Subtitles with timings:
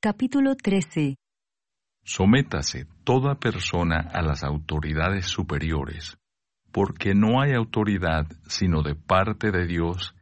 [0.00, 1.16] Capítulo 13
[2.04, 6.18] Sométase toda persona a las autoridades superiores,
[6.70, 10.14] porque no hay autoridad sino de parte de Dios,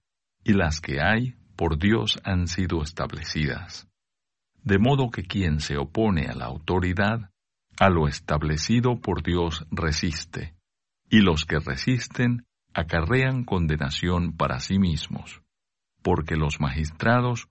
[0.43, 3.87] y las que hay por Dios han sido establecidas.
[4.65, 7.31] De modo que quien se opone a la autoridad,
[7.79, 10.55] a lo establecido por Dios resiste,
[11.11, 15.43] y los que resisten acarrean condenación para sí mismos,
[16.03, 17.51] porque los magistrados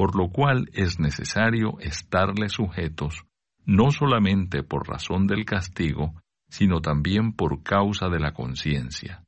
[0.00, 3.26] Por lo cual es necesario estarle sujetos,
[3.66, 6.14] no solamente por razón del castigo,
[6.48, 9.22] sino también por causa de la conciencia.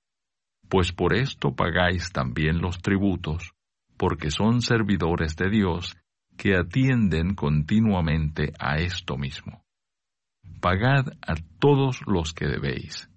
[0.71, 3.53] Pues por esto pagáis también los tributos,
[3.99, 5.95] porque son servidores de Dios
[6.39, 9.63] que atienden continuamente a esto mismo.
[10.63, 13.11] Pagad a todos los que debéis,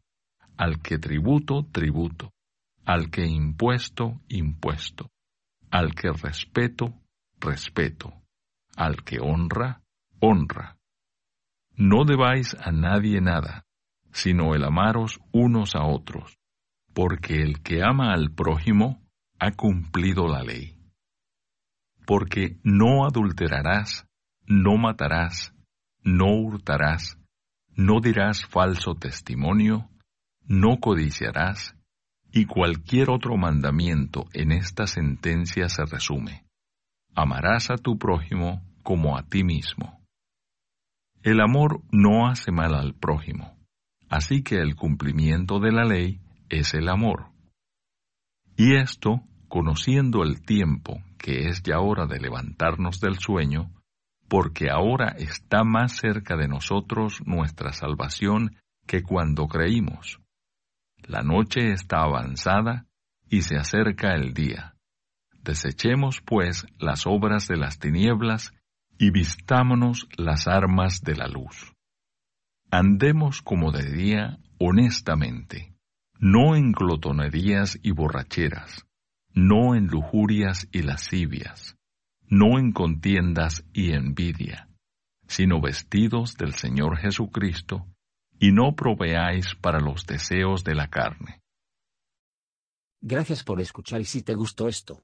[0.58, 2.34] al que tributo, tributo,
[2.84, 5.10] al que impuesto, impuesto,
[5.72, 6.94] al que respeto,
[7.46, 8.14] respeto,
[8.76, 9.82] al que honra,
[10.20, 10.78] honra.
[11.78, 13.66] No debáis a nadie nada,
[14.12, 16.38] sino el amaros unos a otros,
[16.94, 19.06] porque el que ama al prójimo
[19.40, 20.78] ha cumplido la ley.
[22.06, 24.08] Porque no adulterarás,
[24.46, 25.54] no matarás,
[26.02, 27.20] no hurtarás,
[27.76, 29.90] no dirás falso testimonio,
[30.48, 31.76] no codiciarás,
[32.32, 36.45] y cualquier otro mandamiento en esta sentencia se resume.
[37.16, 40.02] Amarás a tu prójimo como a ti mismo.
[41.24, 43.58] El amor no hace mal al prójimo,
[44.10, 47.32] así que el cumplimiento de la ley es el amor.
[48.58, 53.72] Y esto, conociendo el tiempo, que es ya hora de levantarnos del sueño,
[54.28, 60.20] porque ahora está más cerca de nosotros nuestra salvación que cuando creímos.
[61.08, 62.88] La noche está avanzada
[63.30, 64.75] y se acerca el día.
[65.46, 68.52] Desechemos, pues, las obras de las tinieblas
[68.98, 71.72] y vistámonos las armas de la luz.
[72.72, 75.76] Andemos como de día honestamente,
[76.18, 78.88] no en glotonerías y borracheras,
[79.34, 81.78] no en lujurias y lascivias,
[82.28, 84.68] no en contiendas y envidia,
[85.28, 87.86] sino vestidos del Señor Jesucristo,
[88.40, 91.40] y no proveáis para los deseos de la carne.
[93.00, 95.04] Gracias por escuchar y si te gustó esto,